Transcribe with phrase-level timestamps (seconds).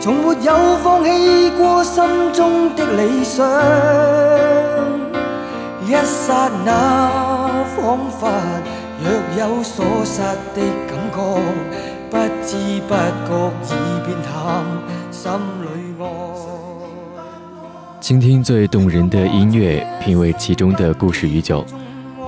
[0.00, 3.44] 从没有放弃过心中的理想。
[5.84, 8.30] 一刹那，仿佛
[9.02, 10.20] 若有所失
[10.54, 11.40] 的感觉，
[12.10, 14.64] 不知不觉已变淡，
[15.10, 15.32] 心
[15.62, 15.66] 里
[16.00, 16.04] 爱。
[18.00, 21.64] 倾听最动人的音乐，品味其中的故事与酒，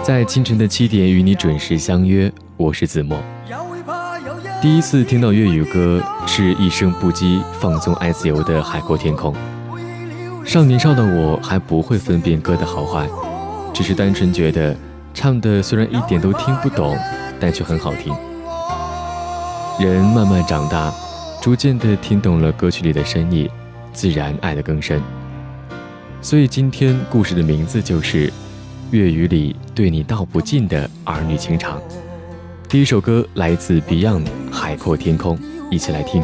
[0.02, 2.32] 在清晨的七点与你准时相约。
[2.56, 3.16] 我是子墨。
[4.60, 9.34] 第一次听到粤语歌，是一声不羁、放纵爱自由的海阔天空。
[10.44, 13.08] 少年少的我还不会分辨歌的好坏，
[13.72, 14.76] 只是单纯觉得
[15.14, 16.94] 唱的虽然一点都听不懂，
[17.40, 18.14] 但却很好听。
[19.82, 20.92] 人慢慢长大，
[21.40, 23.50] 逐渐的听懂了歌曲里的深意，
[23.94, 25.00] 自然爱得更深。
[26.20, 28.30] 所以今天故事的名字就是
[28.90, 31.80] 粤语里对你道不尽的儿女情长。
[32.70, 35.36] 第一首歌来自 Beyond《海阔天空》，
[35.72, 36.22] 一起来听。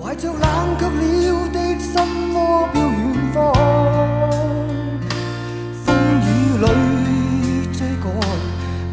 [0.00, 0.40] 怀着冷
[0.78, 2.00] 却了的心
[2.32, 2.92] 窝飘远
[3.32, 3.52] 方，
[5.84, 6.24] 风雨
[6.62, 6.66] 里
[7.72, 8.06] 追赶，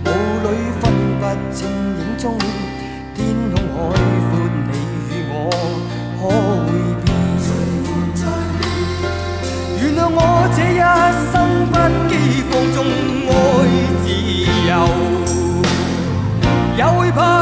[0.05, 0.07] 雾
[0.41, 0.47] 里
[0.81, 0.83] 分
[1.19, 2.35] 不清影踪。
[3.13, 3.19] 天
[3.51, 3.77] 空海
[4.31, 4.73] 阔，你
[5.11, 5.37] 与我
[6.17, 6.19] 可
[6.65, 6.67] 会
[7.05, 7.07] 变？
[9.77, 10.19] 原谅我
[10.57, 10.81] 这一
[11.31, 11.33] 生
[11.69, 11.77] 不
[12.09, 12.11] 羁
[12.49, 12.75] 放纵
[13.29, 13.29] 爱
[14.01, 14.05] 自
[14.67, 14.71] 由。
[16.81, 17.40] 也会怕。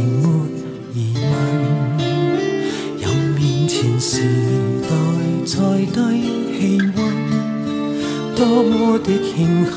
[0.00, 0.28] 份情没
[0.94, 1.30] 疑问。
[2.98, 3.04] 任
[3.34, 4.22] 面前时
[4.82, 4.88] 代
[5.44, 5.56] 再
[5.86, 5.98] 低
[6.58, 6.98] 气温，
[8.34, 9.72] 多么的庆幸，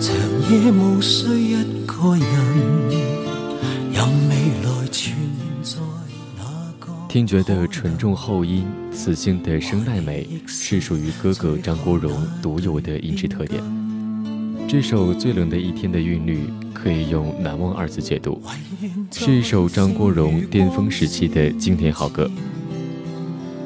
[0.00, 0.08] 长
[0.50, 1.54] 夜无需一
[1.86, 2.24] 个人，
[3.92, 5.14] 任未来存
[5.62, 5.78] 在
[6.36, 6.42] 哪
[6.78, 6.88] 个。
[7.08, 12.12] 听觉的纯重厚音，磁性的声带美，是属于哥哥张国荣
[12.42, 13.62] 独有的音质特点。
[14.68, 16.44] 这首《最冷的一天》的韵律
[16.82, 18.40] 可以用“难忘”二字解读，
[19.12, 22.30] 是一首张国荣巅峰时期的经典好歌。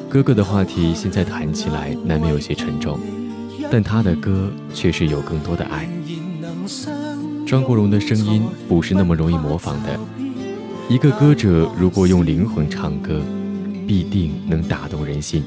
[0.09, 2.99] 哥哥的话题现在谈起来难免有些沉重，
[3.71, 5.89] 但他的歌却是有更多的爱。
[7.47, 9.99] 张国荣的声音不是那么容易模仿的。
[10.89, 13.21] 一个歌者如果用灵魂唱歌，
[13.87, 15.43] 必定能打动人心。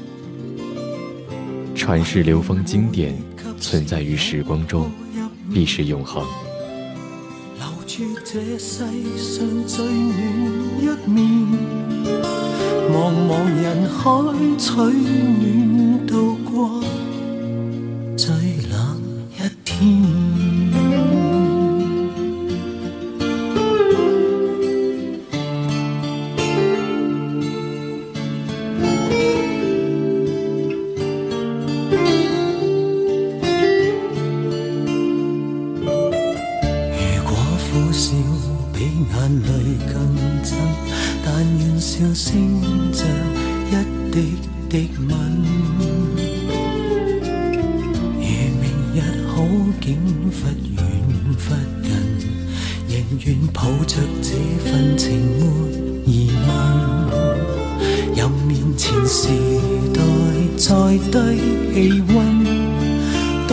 [1.74, 3.14] 传世流芳经典，
[3.60, 4.90] 存在于时光中，
[5.52, 6.24] 必是永恒。
[7.58, 8.84] 留住这世
[9.18, 10.16] 上最暖
[10.80, 11.18] 一面，
[12.92, 12.94] 茫
[13.26, 14.00] 茫人海
[14.56, 16.82] 取暖度过。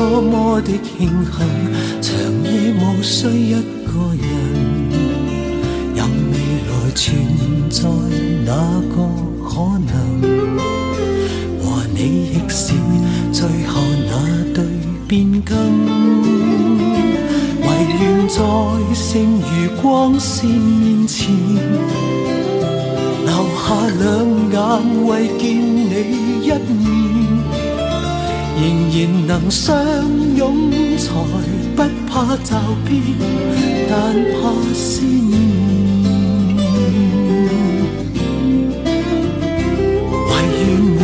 [0.07, 1.33] 多么的庆幸，
[1.99, 2.13] 长
[2.43, 3.53] 夜无需一
[3.85, 3.89] 个
[4.21, 4.23] 人。
[5.95, 6.33] 任未
[6.69, 7.03] 来存
[7.71, 7.89] 在
[8.45, 8.51] 哪
[8.87, 8.95] 个
[9.43, 9.49] 可
[9.87, 9.89] 能，
[11.59, 11.63] 和
[11.95, 11.97] 你
[12.33, 12.73] 亦是
[13.33, 14.13] 最后那
[14.53, 14.63] 对
[15.07, 15.57] 变更。
[17.61, 17.67] 唯
[17.99, 18.37] 愿在
[18.93, 21.33] 剩余光线面前，
[23.25, 23.65] 留下
[23.99, 24.03] 两
[24.51, 25.09] 眼为
[25.39, 26.14] 见你。
[28.97, 29.75] 然能相
[30.37, 31.11] 拥才
[31.75, 32.93] 不怕骤变，
[33.89, 33.93] 但
[34.31, 35.33] 怕思念。
[40.29, 40.63] 唯愿
[40.95, 41.01] 会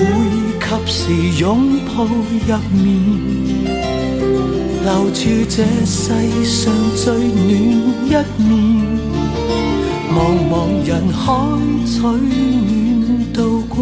[0.61, 1.01] 及时
[1.41, 1.43] 拥
[1.85, 2.81] 抱入眠，
[4.85, 5.19] 留住
[5.49, 5.99] 这世
[6.45, 7.51] 上最暖
[8.05, 8.09] 一
[8.41, 8.49] 面。
[10.13, 10.15] 茫
[10.49, 10.53] 茫
[10.87, 11.19] 人海
[11.85, 13.75] 取暖渡过。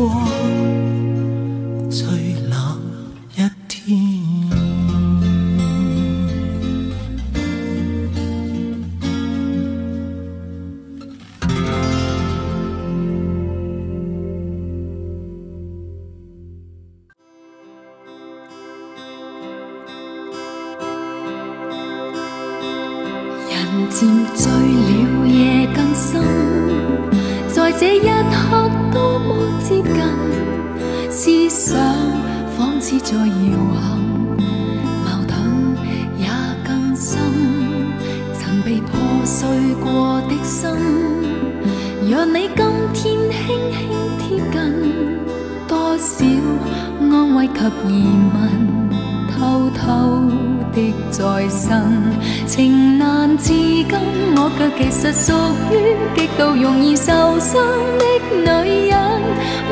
[57.19, 57.61] 受伤
[57.97, 59.21] 的女人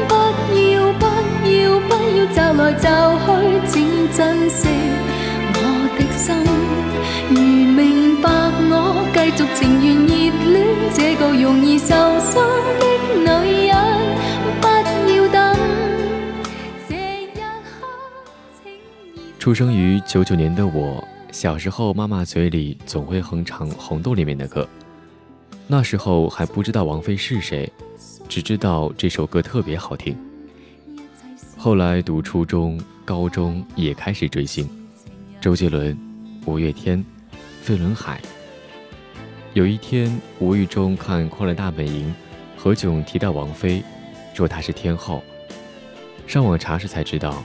[0.05, 0.13] 不
[0.59, 1.05] 要不
[1.47, 2.89] 要不要骤来骤
[3.23, 4.67] 去请珍惜
[5.53, 5.57] 我
[5.97, 6.35] 的心
[7.29, 8.29] 如明白
[8.69, 10.55] 我继续情愿热恋
[10.93, 12.43] 这个容易受伤
[12.81, 12.85] 的
[13.15, 13.75] 女人
[14.59, 14.67] 不
[15.09, 15.57] 要等
[16.89, 17.39] 这一刻
[18.61, 21.01] 请热出生于九九年的我
[21.31, 24.67] 小时候妈妈嘴里总会哼唱红豆里面的歌
[25.69, 27.69] 那时候还不知道王菲是谁，
[28.29, 30.17] 只知道这首歌特别好听。
[31.57, 34.69] 后来读初中、高中也开始追星，
[35.41, 35.97] 周杰伦、
[36.45, 37.03] 五月天、
[37.61, 38.21] 飞轮海。
[39.53, 40.09] 有一天
[40.39, 42.07] 无意中看《快乐大本营》，
[42.61, 43.83] 何炅提到王菲，
[44.33, 45.21] 说她是天后。
[46.25, 47.43] 上网查时才知道，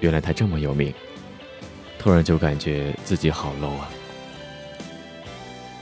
[0.00, 0.92] 原来她这么有名。
[2.00, 3.88] 突然就感觉自己好 low 啊！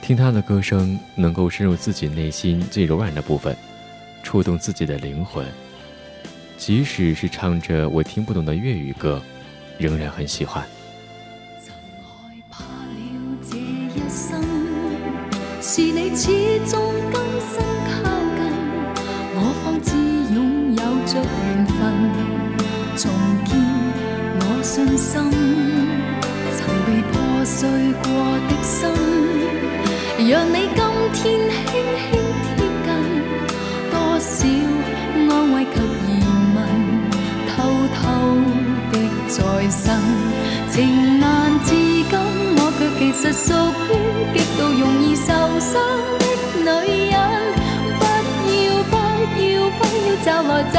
[0.01, 3.55] 听他的歌声，能够深入自己内心最柔软的部分，
[4.23, 5.45] 触动自己的灵魂。
[6.57, 9.23] 即使是唱着我听不懂的粤语歌，
[9.79, 10.67] 仍然很喜欢。
[43.33, 43.53] 属
[43.89, 45.27] 于极度容易受。
[45.61, 45.75] 伤
[46.65, 47.17] 的女人，
[47.99, 48.03] 不
[48.65, 48.95] 要不
[49.43, 50.79] 要不要找来找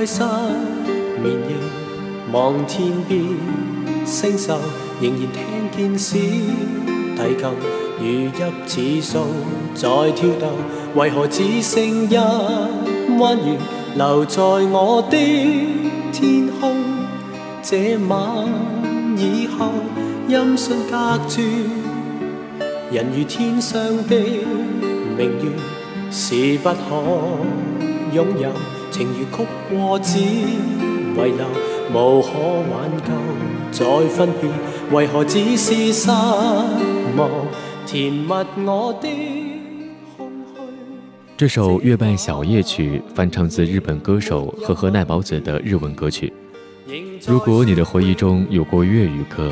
[0.00, 0.22] 在失
[1.22, 1.56] 眠夜，
[2.32, 3.22] 望天边
[4.06, 4.54] 星宿，
[4.98, 5.20] 仍然
[5.70, 6.16] 听见小
[7.18, 7.44] 提琴
[8.00, 8.30] 如
[8.66, 9.18] 泣似诉
[9.74, 10.48] 在跳动。
[10.94, 12.16] 为何只剩一
[13.18, 13.58] 弯月
[13.94, 15.18] 留在我的
[16.12, 16.74] 天空？
[17.62, 18.48] 这晚
[19.18, 19.70] 以后，
[20.28, 21.42] 音讯隔绝，
[22.90, 23.78] 人如天上
[24.08, 24.16] 的
[25.18, 25.52] 明月，
[26.10, 27.04] 是不可
[28.14, 28.48] 拥有。
[28.90, 31.46] 情如曲过只遗留，
[31.92, 32.28] 无可
[32.70, 33.10] 挽救
[33.70, 34.50] 再分别，
[34.90, 36.08] 为何只是失
[37.16, 37.30] 望？
[37.86, 39.08] 填密我的
[40.16, 40.60] 空虚。
[41.36, 46.32] 这首《月半小夜曲》翻唱自日本歌手和和奈保子的日文歌曲。
[47.26, 49.50] 如果你的回忆中有过粤语歌，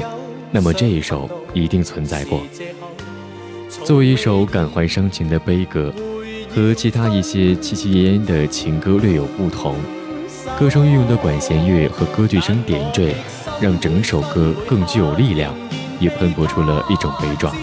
[0.51, 2.41] 那么这一首一定存在过。
[3.85, 5.93] 作为一首感怀伤情的悲歌。
[6.59, 9.77] 和其他一些凄凄咽咽的情歌略有不同，
[10.59, 13.15] 歌声运用的管弦乐和歌剧声点缀，
[13.61, 15.55] 让整首歌更具有力量，
[16.01, 17.55] 也喷薄出了一种悲壮。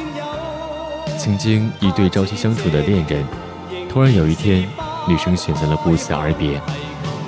[1.17, 3.25] 曾经一对朝夕相处的恋人，
[3.89, 4.65] 突然有一天，
[5.09, 6.61] 女生选择了不辞而别，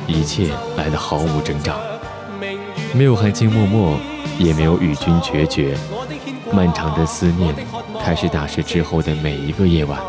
[0.08, 1.78] 一切来得毫无征兆，
[2.94, 4.00] 没有含情脉脉，
[4.40, 5.76] 也没有与君决绝，
[6.50, 7.54] 漫长的思念
[8.02, 10.00] 开始打湿之后的每一个夜晚。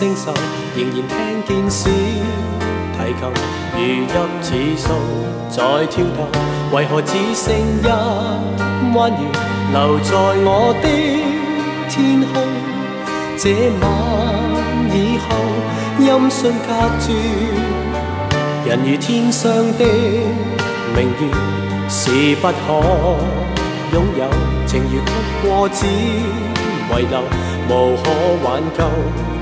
[0.00, 0.32] 星宿，
[0.74, 3.22] 仍然听见小提琴
[3.76, 3.78] 如
[4.40, 4.88] 泣似诉
[5.50, 6.26] 在跳动。
[6.72, 7.86] 为何只剩一
[8.96, 9.18] 弯月
[9.72, 10.88] 留在我的
[11.90, 12.32] 天空？
[13.36, 13.44] 这
[13.82, 13.84] 晚
[14.90, 15.28] 以后，
[15.98, 17.12] 音讯隔绝。
[18.70, 19.84] 人如天上的
[20.96, 21.28] 明月，
[21.90, 22.58] 是不可
[23.92, 24.24] 拥有；
[24.66, 27.20] 情如曲过，只遗留，
[27.68, 28.08] 无可
[28.42, 28.80] 挽救。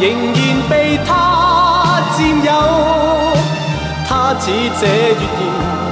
[0.00, 0.38] 仍然
[0.70, 1.10] 被他
[2.16, 2.50] 占有，
[4.08, 4.44] 他似
[4.80, 5.42] 这月言，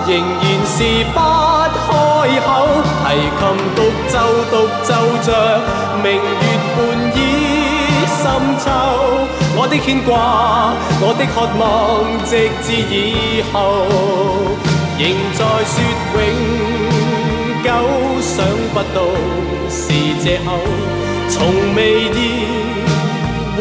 [0.06, 0.10] 仍
[0.40, 0.76] 然是
[1.12, 1.18] 不
[1.74, 1.84] 开
[2.46, 2.48] 口，
[3.02, 3.04] 提
[3.38, 3.42] 琴
[3.74, 3.78] 独
[4.08, 4.14] 奏
[4.50, 4.54] 独
[4.84, 4.88] 奏
[5.24, 5.28] 着
[6.04, 6.44] 明月
[6.76, 6.78] 半
[7.16, 7.18] 倚
[8.06, 8.22] 深
[8.62, 8.64] 秋，
[9.56, 10.14] 我的牵挂，
[11.00, 11.62] 我的渴望，
[12.24, 12.30] 直
[12.62, 13.54] 至以后，
[14.98, 15.02] 仍
[15.34, 15.74] 在说
[16.14, 16.16] 永
[17.64, 17.68] 久，
[18.20, 18.34] 想
[18.72, 18.96] 不到
[19.68, 19.82] 是
[20.22, 20.46] 借口，
[21.28, 21.34] 从
[21.74, 21.78] 未
[22.14, 22.16] 意
[23.56, 23.60] 会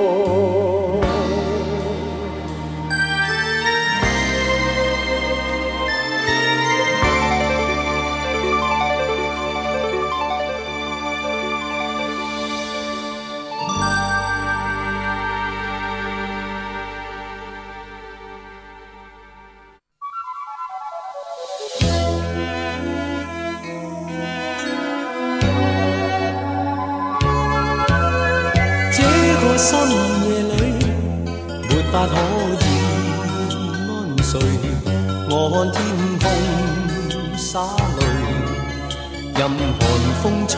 [40.21, 40.55] 风吹。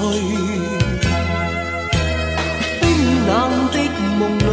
[2.81, 2.83] 冰
[3.27, 3.31] 冷
[3.71, 3.75] 的
[4.19, 4.45] 梦里，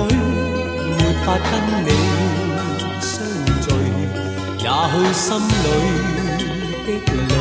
[0.97, 1.51] 没法跟
[1.85, 1.89] 你
[3.01, 3.11] 相
[3.61, 3.67] 聚。
[4.59, 5.27] 也许心
[5.65, 5.67] 里
[6.87, 6.89] 的
[7.29, 7.33] 泪，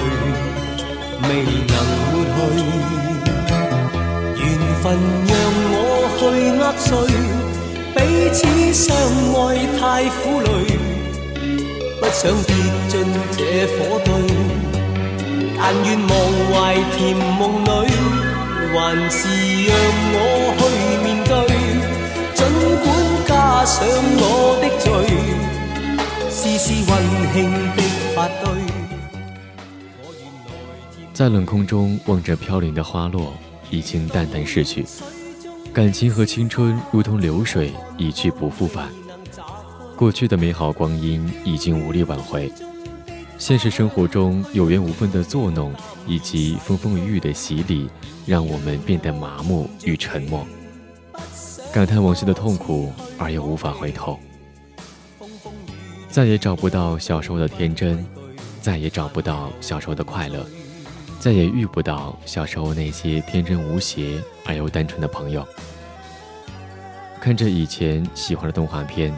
[1.24, 1.28] 未
[1.70, 1.74] 能
[2.12, 2.58] 抹去。
[4.36, 4.44] 缘
[4.82, 4.84] 分
[5.28, 5.32] 让
[5.72, 5.76] 我。
[6.20, 6.22] 去
[6.60, 6.90] 握碎，
[7.96, 7.98] 彼
[8.34, 8.38] 此
[8.74, 8.84] 相
[9.36, 9.40] 爱
[9.80, 9.82] 太
[10.20, 10.48] 苦累，
[12.02, 12.50] 不想跌
[12.90, 12.94] 进
[13.32, 13.40] 这
[13.78, 14.08] 火堆。
[15.62, 16.10] 但愿忘
[16.48, 17.68] 怀甜梦里，
[18.74, 18.76] 还
[19.12, 19.28] 是
[19.68, 19.72] 让
[20.16, 20.18] 我
[20.58, 20.64] 去
[21.04, 21.32] 面对。
[22.34, 22.40] 尽
[22.82, 22.88] 管
[23.28, 23.30] 加
[23.66, 23.76] 上
[24.18, 24.24] 我
[24.62, 24.88] 的罪，
[26.30, 26.92] 丝丝温
[27.34, 27.38] 馨
[27.76, 27.78] 的
[28.16, 28.48] 发堆。
[31.14, 33.34] 在冷空中望着飘零的花落，
[33.70, 34.86] 已经淡淡逝去。
[35.74, 38.88] 感情和青春如同流水，一去不复返。
[39.98, 42.50] 过去的美好光阴已经无力挽回。
[43.40, 45.74] 现实生活中有缘无分的作弄，
[46.06, 47.90] 以及风风雨雨的洗礼，
[48.26, 50.46] 让我们变得麻木与沉默，
[51.74, 54.20] 感叹往昔的痛苦，而又无法回头。
[56.10, 58.06] 再也找不到小时候的天真，
[58.62, 60.46] 再也找不到小时候的快乐，
[61.18, 64.22] 再也遇不到小时候那些天真无邪。
[64.46, 65.48] 而又单纯的朋友，
[67.22, 69.16] 看着以前喜欢的动画片，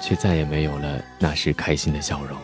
[0.00, 2.36] 却再也没有了那时开心的笑容。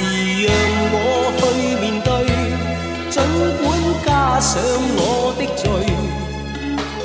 [0.00, 0.04] 是
[0.46, 0.48] 让
[0.92, 0.96] 我
[1.36, 1.40] 去
[1.80, 2.08] 面对。
[3.10, 3.16] 尽
[3.60, 3.68] 管
[4.06, 4.08] 加
[4.40, 4.50] 上
[4.96, 5.00] 我
[5.38, 5.64] 的罪，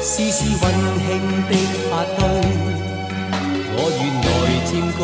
[0.01, 0.63] 丝丝温
[1.03, 1.07] 馨
[1.49, 1.51] 的
[1.89, 2.19] 发堆，
[3.75, 4.27] 我愿来
[4.65, 4.99] 占据。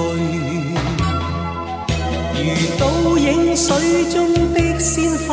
[2.44, 2.46] 如
[2.80, 2.82] 倒
[3.18, 3.26] 影
[3.56, 3.70] 水
[4.10, 4.16] 中
[4.54, 4.90] 的鲜
[5.28, 5.30] 花，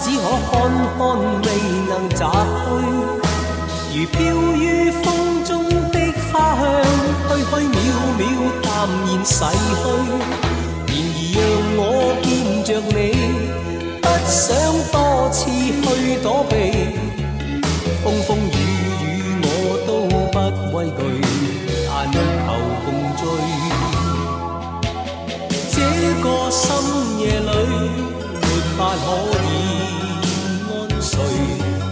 [0.00, 0.54] 只可看
[0.96, 0.98] 看，
[1.42, 1.46] 未
[1.88, 2.20] 能摘
[2.62, 2.64] 去。
[3.92, 4.14] 如飘
[4.56, 4.64] 于
[5.02, 5.04] 风
[5.44, 5.50] 中
[5.90, 5.94] 的
[6.32, 6.62] 花香，
[7.28, 7.74] 虚虚渺
[8.18, 8.20] 渺
[8.62, 8.64] 淡
[9.06, 9.34] 然逝
[9.82, 10.45] 去。
[11.36, 11.40] 让
[11.76, 11.80] 我
[12.22, 12.24] 见
[12.64, 12.96] 着你，
[14.00, 14.56] 不想
[14.90, 14.96] 多
[15.30, 16.52] 次去躲避。
[18.02, 18.56] 风风雨
[19.02, 19.04] 雨
[19.42, 19.46] 我
[19.86, 19.88] 都
[20.32, 20.36] 不
[20.74, 20.98] 畏惧，
[21.86, 22.48] 但求
[22.84, 23.20] 共醉。
[25.72, 25.76] 这
[26.22, 26.64] 个深
[27.20, 27.48] 夜里，
[28.40, 28.44] 没
[28.78, 29.06] 法可
[29.44, 29.46] 以
[30.70, 30.72] 安
[31.02, 31.10] 睡。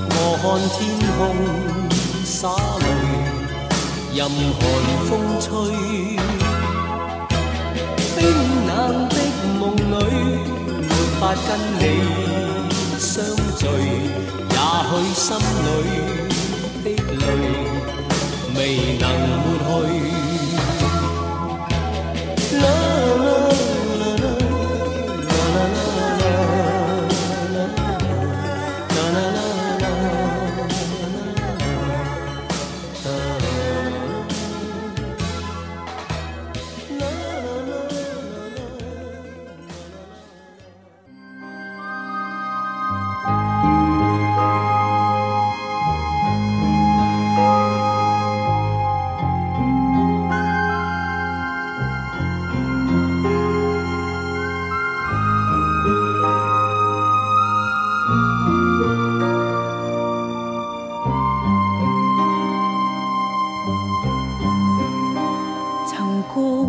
[0.09, 0.79] 我看天
[1.19, 1.21] 空
[2.25, 2.49] 洒
[2.81, 2.87] 泪，
[4.15, 4.63] 任寒
[5.07, 5.45] 风吹。
[11.35, 11.49] 跟
[11.81, 11.83] 你
[12.99, 13.13] 相
[13.59, 13.63] 聚，
[14.51, 14.57] 也
[14.89, 15.27] 许心
[15.65, 15.69] 里
[16.85, 16.87] 的
[17.21, 17.23] 泪
[18.57, 18.59] 未
[18.99, 19.03] 能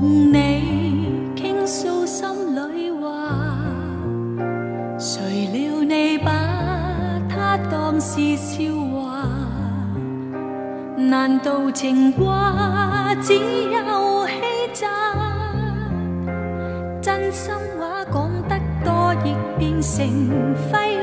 [0.06, 3.58] 共你倾诉心里话
[5.00, 6.32] 谁料你把
[7.28, 9.28] 它当是笑话。
[10.96, 14.34] 难道情话只有欺
[14.76, 14.86] 诈？
[17.02, 20.95] 真心话讲得多亦变成废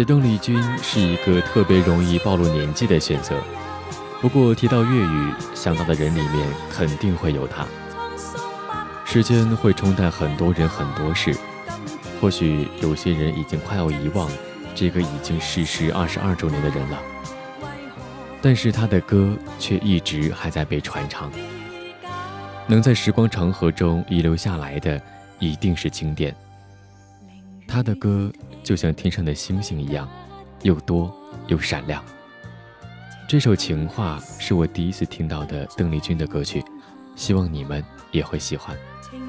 [0.00, 3.38] 写邓丽君是一个特别容易暴露年纪的选择，
[4.18, 7.66] 不过提到粤语，想到的人里面肯定会有她。
[9.04, 11.36] 时间会冲淡很多人很多事，
[12.18, 14.26] 或许有些人已经快要遗忘
[14.74, 16.98] 这个已经逝世二十二周年的人了，
[18.40, 21.30] 但是他的歌却一直还在被传唱。
[22.66, 24.98] 能在时光长河中遗留下来的，
[25.38, 26.34] 一定是经典。
[27.68, 28.32] 他的歌。
[28.70, 30.08] 就像天上的星星一样，
[30.62, 31.12] 又多
[31.48, 32.00] 又闪亮。
[33.28, 36.64] 这首《情话》是我第一次听到的邓丽君的歌曲，
[37.16, 38.78] 希望你们也会喜欢。
[39.02, 39.20] 情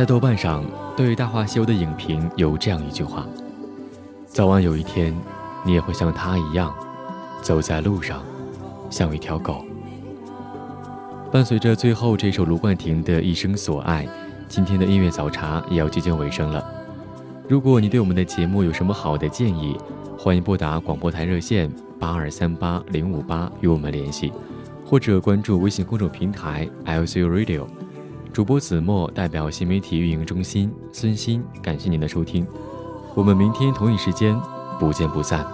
[0.00, 0.64] 在豆瓣上
[0.96, 3.26] 对《大话西游》的影评有这样一句话
[4.26, 5.14] ：“早晚有一天，
[5.62, 6.74] 你也会像他一样，
[7.42, 8.22] 走在路上，
[8.88, 9.62] 像一条狗。”
[11.30, 14.08] 伴随着最后这首卢冠廷的一生所爱，
[14.48, 16.64] 今天的音乐早茶也要接近尾声了。
[17.46, 19.76] 如果你对我们的节目有什么好的建议，
[20.16, 24.32] 欢迎拨打广播台热线八二三八零五八与我们联系，
[24.82, 27.66] 或者关注微信公众平台 LCU Radio。
[28.32, 32.46] 主播子墨代表新媒体运营中心孙鑫，感谢您的收听，
[33.14, 34.40] 我们明天同一时间
[34.78, 35.44] 不见不散。